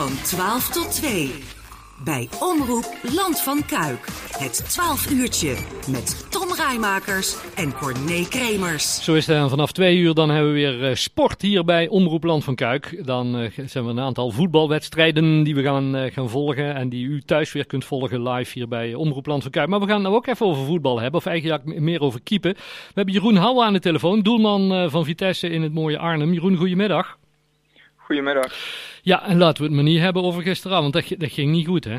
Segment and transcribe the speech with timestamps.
[0.00, 1.30] Van 12 tot 2.
[2.04, 4.06] Bij Omroep Land van Kuik.
[4.38, 5.56] Het 12 uurtje
[5.90, 9.04] met Tom Rijmakers en Corné Kremers.
[9.04, 9.36] Zo is het.
[9.36, 12.54] En vanaf twee uur dan hebben we weer eh, sport hier bij Omroep Land van
[12.54, 13.06] Kuik.
[13.06, 16.74] Dan uh, zijn we een aantal voetbalwedstrijden die we gaan, uh, gaan volgen.
[16.74, 19.68] En die u thuis weer kunt volgen live hier bij Omroep Land van Kuik.
[19.68, 21.20] Maar we gaan nou ook even over voetbal hebben.
[21.20, 22.52] Of eigenlijk meer over keepen.
[22.54, 24.22] We hebben Jeroen Houwe aan de telefoon.
[24.22, 26.32] Doelman van Vitesse in het mooie Arnhem.
[26.32, 27.18] Jeroen, goedemiddag.
[27.96, 28.52] Goedemiddag.
[29.02, 30.92] Ja, en laten we het maar niet hebben over gisteravond.
[30.92, 31.98] Dat, dat ging niet goed, hè?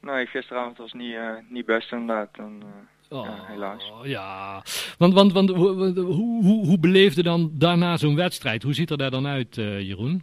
[0.00, 2.28] Nee, gisteravond was niet, uh, niet best inderdaad.
[2.32, 2.62] En,
[3.10, 3.92] uh, oh, ja, helaas.
[4.02, 4.62] Ja,
[4.98, 8.62] want, want, want hoe, hoe, hoe beleefde dan daarna zo'n wedstrijd?
[8.62, 10.22] Hoe ziet er daar dan uit, uh, Jeroen?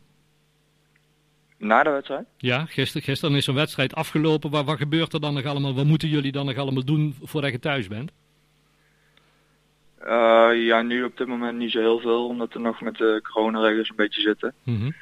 [1.57, 2.25] Na de wedstrijd?
[2.37, 4.49] Ja, gisteren, gisteren is zo'n wedstrijd afgelopen.
[4.49, 5.73] Wat, wat gebeurt er dan nog allemaal?
[5.73, 8.11] Wat moeten jullie dan nog allemaal doen voordat je thuis bent?
[10.53, 13.89] ja, nu op dit moment niet zo heel veel, omdat we nog met de coronaregels
[13.89, 14.53] een beetje zitten.
[14.63, 14.93] Mm -hmm.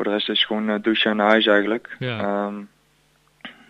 [0.00, 1.96] Voor de rest is het gewoon douchen naar huis eigenlijk.
[1.98, 2.44] Ja.
[2.46, 2.68] Um,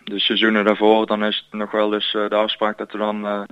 [0.04, 3.42] de seizoenen daarvoor, dan is het nog wel dus de afspraak dat we dan uh,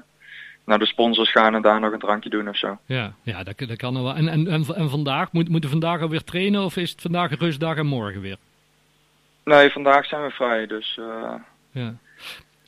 [0.64, 2.78] naar de sponsors gaan en daar nog een drankje doen of zo.
[2.84, 4.14] Ja, ja dat, dat kan er wel.
[4.14, 7.30] En, en, en, en vandaag, moet, moeten we vandaag alweer trainen of is het vandaag
[7.30, 8.36] een rustdag en morgen weer?
[9.44, 10.98] Nee, vandaag zijn we vrij, dus...
[11.00, 11.34] Uh...
[11.70, 11.94] Ja.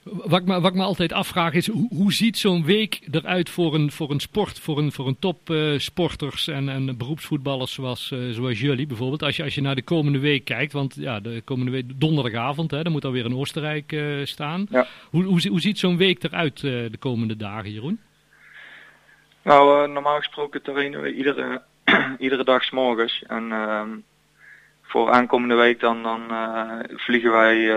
[0.02, 3.50] Wat ik, me, wat ik me altijd afvraag is, hoe, hoe ziet zo'n week eruit
[3.50, 8.10] voor een, voor een sport, voor een, voor een topsporters uh, en, en beroepsvoetballers zoals,
[8.10, 9.22] uh, zoals jullie bijvoorbeeld?
[9.22, 12.70] Als je, als je naar de komende week kijkt, want ja, de komende week, donderdagavond,
[12.70, 14.66] hè, dan moet alweer in Oostenrijk uh, staan.
[14.70, 14.86] Ja.
[15.10, 18.00] Hoe, hoe, hoe ziet zo'n week eruit de komende dagen, Jeroen?
[19.42, 21.62] Nou, normaal gesproken trainen we iedere,
[22.18, 23.22] iedere dag 's morgens.
[23.26, 23.88] En ehm,
[24.82, 26.20] voor aankomende week dan, dan
[26.96, 27.74] vliegen wij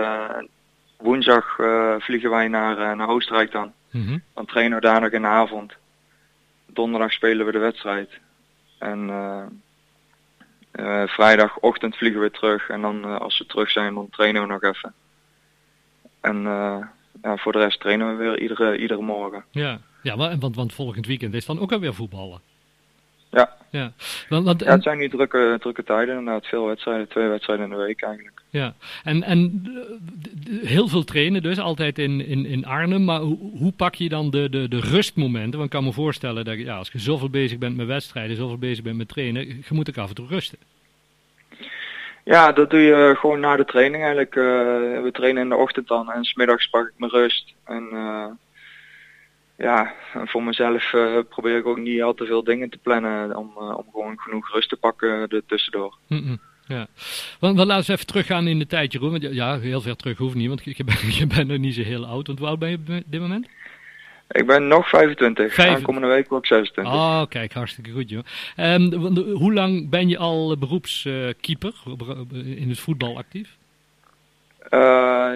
[1.04, 3.72] woensdag uh, vliegen wij naar, uh, naar Oostenrijk dan.
[3.90, 4.22] Mm -hmm.
[4.34, 5.72] Dan trainen we daar nog in de avond.
[6.66, 8.10] Donderdag spelen we de wedstrijd.
[8.78, 9.08] En
[10.72, 12.68] uh, vrijdagochtend vliegen we terug.
[12.68, 14.94] En dan als we terug zijn, dan trainen we nog even.
[16.20, 16.42] En
[17.22, 19.44] ja, voor de rest trainen we weer iedere, iedere morgen.
[19.50, 22.40] Ja, ja want, want volgend weekend is dan ook alweer voetballen.
[23.34, 23.56] Ja.
[23.70, 23.92] Ja.
[24.28, 26.46] Want, want, ja, het zijn nu drukke, drukke tijden, inderdaad.
[26.46, 28.42] Veel wedstrijden, twee wedstrijden in de week eigenlijk.
[28.50, 28.74] Ja,
[29.04, 29.62] en, en
[30.62, 33.04] heel veel trainen dus, altijd in, in, in Arnhem.
[33.04, 35.52] Maar hoe, hoe pak je dan de, de, de rustmomenten?
[35.52, 38.58] Want ik kan me voorstellen dat ja, als je zoveel bezig bent met wedstrijden, zoveel
[38.58, 40.58] bezig bent met trainen, je moet ook af en toe rusten.
[42.24, 44.34] Ja, dat doe je gewoon na de training eigenlijk.
[44.34, 44.44] Uh,
[45.02, 47.52] we trainen in de ochtend dan en smiddags pak ik mijn rust.
[47.64, 48.26] En uh,
[49.56, 49.94] ja,
[50.24, 53.84] voor mezelf uh, probeer ik ook niet al te veel dingen te plannen om, om
[53.92, 55.96] gewoon genoeg rust te pakken er tussendoor.
[56.06, 56.40] Mm -mm.
[56.66, 56.86] Ja,
[57.40, 59.10] want, want laten we even teruggaan in de tijd, Jeroen.
[59.10, 61.82] Want ja, heel ver terug hoeft niet, want je, bent, je bent nog niet zo
[61.82, 62.26] heel oud.
[62.26, 63.48] Want hoe oud ben je op dit moment?
[64.30, 65.54] Ik ben nog 25.
[65.54, 65.74] Vijf...
[65.74, 66.94] Aankomende week word ik 26.
[66.94, 68.22] Oh, kijk, hartstikke goed, joh.
[68.56, 71.74] Um, hoe lang ben je al beroepskeeper
[72.44, 73.56] in het voetbal actief?
[74.70, 75.32] Uh,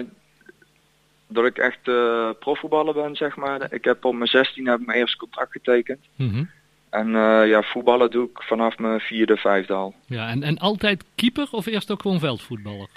[1.29, 3.73] dat ik echt uh, profvoetballer ben, zeg maar.
[3.73, 5.99] Ik heb op mijn 16 heb mijn eerste contract getekend.
[6.15, 6.49] Mm -hmm.
[6.89, 9.93] En uh, ja, voetballen doe ik vanaf mijn vierde, vijfde al.
[10.05, 12.87] Ja, en, en altijd keeper of eerst ook gewoon veldvoetballer?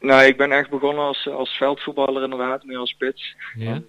[0.00, 3.34] Nou, ik ben echt begonnen als, als veldvoetballer inderdaad, meer als spits.
[3.54, 3.72] Ja.
[3.72, 3.84] En,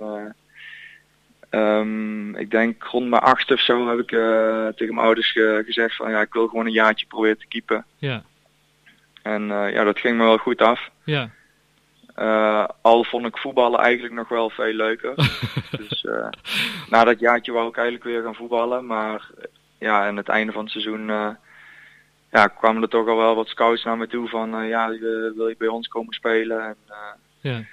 [1.52, 4.10] uh, um, ik denk rond mijn achtste of zo heb ik
[4.76, 7.86] tegen mijn ouders ge gezegd van ja, ik wil gewoon een jaartje proberen te keepen.
[7.98, 8.24] Ja.
[9.22, 10.90] En ja, dat ging me wel goed af.
[11.04, 11.30] Ja.
[12.20, 15.16] Uh, al vond ik voetballen eigenlijk nog wel veel leuker.
[15.78, 16.28] dus uh,
[16.90, 18.86] na dat jaartje wou ik eigenlijk weer gaan voetballen.
[18.86, 19.30] Maar
[19.80, 21.30] ja, aan het einde van het seizoen uh,
[22.32, 24.90] ja, kwamen er toch al wel wat scouts naar me toe van ja,
[25.36, 26.66] wil je bij ons komen spelen?
[26.66, 26.76] En
[27.42, 27.64] ja.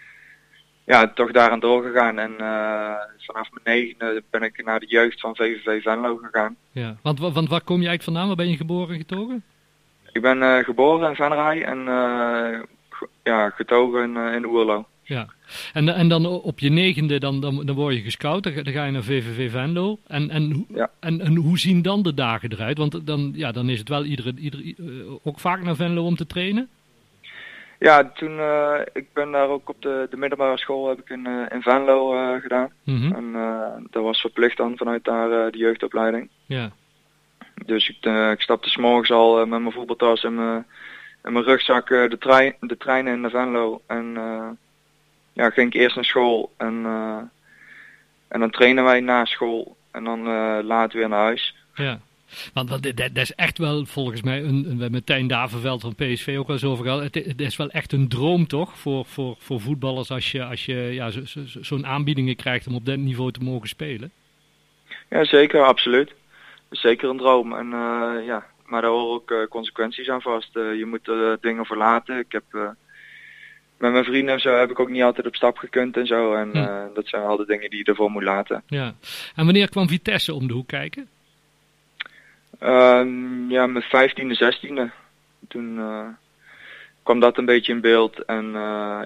[0.85, 2.19] ja, toch daaraan doorgegaan.
[2.19, 2.35] En
[3.19, 6.57] vanaf mijn negende ben ik naar de jeugd van VVV Venlo gegaan.
[6.71, 8.27] Ja, want, want waar kom je eigenlijk vandaan?
[8.27, 9.45] Waar ben je geboren en getogen?
[10.13, 11.89] Ik ben geboren in Venray en
[13.23, 14.87] ja, getogen in, uh, in Oerlo.
[15.07, 15.27] Ja,
[15.73, 18.85] en, en dan op je negende, dan, dan, dan word je gescout, dan, dan ga
[18.85, 19.99] je naar VVV Venlo.
[20.07, 20.91] En, en, ja.
[21.01, 22.79] en, en hoe zien dan de dagen eruit?
[22.79, 26.17] Want dan, ja, dan is het wel iedere, iedere, uh, ook vaak naar Venlo om
[26.17, 26.69] te trainen?
[27.79, 31.29] Ja, toen, uh, ik ben daar ook op de, de middelbare school heb ik in,
[31.29, 32.71] uh, in Venlo uh, gedaan.
[32.85, 33.15] Mm -hmm.
[33.15, 36.29] En dat was verplicht dan vanuit daar de jeugdopleiding.
[36.47, 36.71] Ja.
[37.67, 40.67] Dus ik, ik stapte s'morgens al met mijn voetbaltas en mijn
[41.25, 43.83] en mijn rugzak uh, de, trein, de trein in naar Venlo.
[43.87, 44.49] En uh,
[45.33, 46.53] ja, ging ik eerst naar school.
[46.57, 47.19] En, uh,
[48.29, 49.77] en dan trainen wij na school.
[49.91, 50.23] En dan
[50.65, 51.55] later weer naar huis.
[51.75, 52.01] Ja.
[52.55, 55.27] Want dat, dat, dat, is echt wel volgens mij, een, een, we hebben met Tijn
[55.27, 57.03] Davenveld van PSV ook wel eens over gehad.
[57.03, 60.65] Het, het, is wel echt een droom toch voor, voor, voor voetballers als je, als
[60.65, 64.11] je ja, zo'n zo, zo aanbiedingen krijgt om op dat niveau te mogen spelen.
[65.11, 66.13] Ja, zeker, absoluut.
[66.71, 67.53] Zeker een droom.
[67.53, 67.69] En
[68.25, 70.53] ja, maar daar horen ook consequenties aan vast.
[70.53, 72.19] je moet er dingen voor laten.
[72.19, 72.45] Ik heb
[73.79, 76.35] met mijn vrienden en zo heb ik ook niet altijd op stap gekund en zo.
[76.35, 76.53] En
[76.95, 78.63] dat zijn al de dingen die je ervoor moet laten.
[78.67, 78.95] Ja.
[79.35, 81.09] En wanneer kwam Vitesse om de hoek kijken?
[82.59, 84.91] Ehm, ja, mijn vijftiende, zestiende.
[85.49, 85.81] Toen
[87.03, 88.25] kwam dat een beetje in beeld.
[88.25, 88.51] En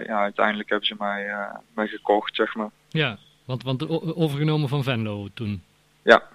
[0.07, 1.31] ja, uiteindelijk hebben ze mij,
[1.75, 2.71] mij gekocht, zeg maar.
[2.89, 5.63] Ja, want, want overgenomen van Venlo toen.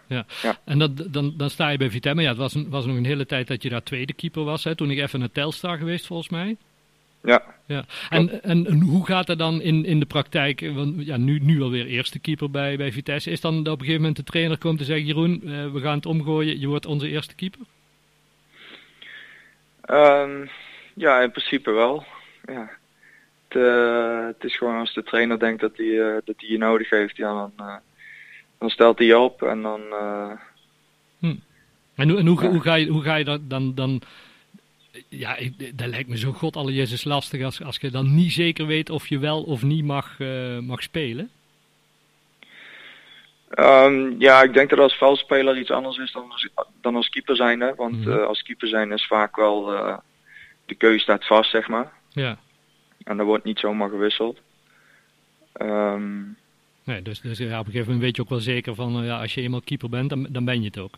[0.08, 0.26] Ja.
[0.42, 0.58] ja.
[0.66, 2.22] En dat, dan, dan sta je bij Vitesse.
[2.22, 4.64] Ja, het was, een, was nog een hele tijd dat je daar tweede keeper was.
[4.64, 4.76] Hè?
[4.76, 6.58] Toen ik even naar Telstar geweest, volgens mij.
[7.24, 7.44] Ja.
[7.66, 7.86] ja.
[8.10, 10.72] En, en, en, hoe gaat dat dan in, in de praktijk?
[10.74, 13.32] Want ja, nu, nu alweer eerste keeper bij, bij Vitesse.
[13.32, 15.80] Is dan dat op een gegeven moment de trainer komt en zegt: Jeroen, uh, we
[15.80, 17.62] gaan het omgooien, je wordt onze eerste keeper?
[19.90, 20.50] Um,
[20.94, 22.06] ja, in principe wel.
[22.46, 22.70] Ja.
[23.48, 26.58] Het, uh, het, is gewoon als de trainer denkt dat hij, uh, dat hij je
[26.58, 27.82] nodig heeft, ja, dan,
[28.60, 29.82] dan stelt hij je op en dan.
[31.20, 31.36] Hm.
[31.96, 32.50] En, hoe, en hoe, ja.
[32.50, 33.76] hoe, ga je, hoe ga je dat dan.
[33.76, 34.02] dan
[35.10, 35.38] ja,
[35.74, 38.90] dat lijkt me zo god alle Jezus lastig als, als je dan niet zeker weet
[38.90, 41.30] of je wel of niet mag, uh, mag spelen.
[43.60, 46.50] Um, ja, ik denk dat als veldspeler iets anders is dan als,
[46.82, 47.60] dan als keeper zijn.
[47.60, 47.76] Hè?
[47.76, 48.08] Want mm.
[48.08, 49.98] uh, als keeper zijn is vaak wel, uh,
[50.66, 51.92] de keuze staat vast, zeg maar.
[52.10, 52.38] Ja.
[53.04, 54.40] En er wordt niet zomaar gewisseld.
[55.62, 56.38] Um,
[56.84, 59.20] nee, dus, dus ja, op een gegeven moment weet je ook wel zeker van, ja,
[59.20, 60.94] als je eenmaal keeper bent, dan, dan ben je het ook.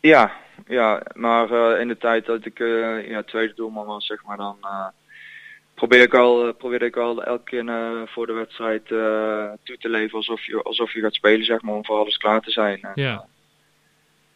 [0.00, 0.32] Ja,
[0.66, 4.36] ja maar uh, in de tijd dat ik uh, ja, tweede doelman was, zeg maar,
[4.36, 4.86] dan uh,
[5.74, 7.64] probeer ik al, probeerde ik al elke keer
[8.08, 8.86] voor de wedstrijd
[9.62, 12.40] toe te leven alsof je, alsof je gaat spelen, zeg maar, om voor alles klaar
[12.40, 12.78] te zijn.
[12.94, 13.26] ja.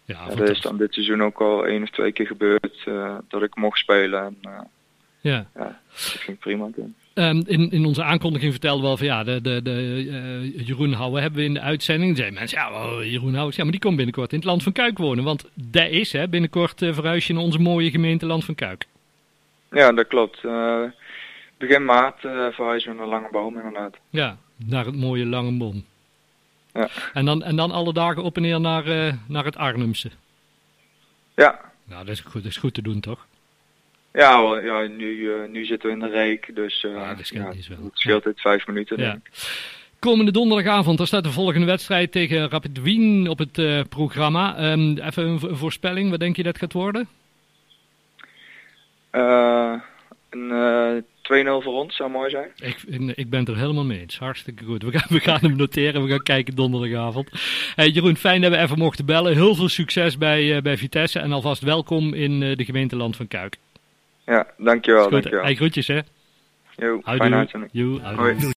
[0.04, 2.84] Ja, ja dat is dan dit seizoen ook al één of twee keer gebeurd
[3.28, 4.25] dat ik mocht spelen.
[4.25, 4.70] En,
[5.28, 5.46] ja.
[5.54, 6.70] ja, dat ging prima.
[7.14, 10.92] Um, in, in onze aankondiging vertelden we al van ja, de, de, de uh, Jeroen
[10.92, 12.16] Houwe hebben we in de uitzending.
[12.16, 14.98] Dan mensen, ja, Jeroen Houwe, ja, maar die komt binnenkort in het Land van Kuik
[14.98, 15.25] wonen.
[15.25, 18.86] Want dat is, hè, binnenkort uh, verhuis je naar onze mooie gemeente Land van Kuik.
[19.70, 20.42] Ja, dat klopt.
[20.42, 20.82] Uh,
[21.56, 23.96] begin maart verhuizen we naar Langeboom inderdaad.
[24.10, 25.84] Ja, naar het mooie Langeboom.
[26.72, 26.88] Ja.
[27.12, 30.10] En dan, en dan alle dagen op en neer naar, naar het Arnhemse.
[31.36, 31.60] Ja.
[31.84, 33.26] Nou, dat is goed, dat is goed te doen, toch?
[34.19, 37.43] Ja, ja nu, uh, nu zitten we in de reek, dus uh, ja, dat, ja,
[37.43, 37.53] wel.
[37.85, 39.00] het scheelt het vijf minuten.
[39.00, 39.20] Ja.
[39.99, 44.70] Komende donderdagavond, er staat de volgende wedstrijd tegen Rapid Wien op het uh, programma.
[44.73, 47.09] Um, even een voorspelling, wat denk je dat gaat worden?
[50.31, 51.05] een 2-0
[51.62, 52.50] voor ons zou mooi zijn.
[52.56, 52.82] Ik,
[53.17, 54.19] ik ben het er helemaal mee eens.
[54.19, 54.82] Hartstikke goed.
[54.82, 56.03] We gaan, we gaan hem noteren.
[56.03, 57.31] We gaan kijken donderdagavond.
[57.75, 59.35] Hey, Jeroen, fijn dat we even mochten bellen.
[59.35, 61.19] Heel veel succes bij, bij Vitesse.
[61.19, 63.56] En alvast welkom in de gemeenteland van Kuik.
[64.28, 65.10] Ja, dankjewel.
[65.10, 65.42] dankjewel.
[65.42, 66.00] Hey, groetjes hè.
[66.76, 67.72] Jo, fijne uitzending.
[67.72, 68.00] Jo,